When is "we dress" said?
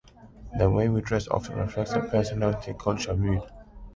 0.89-1.27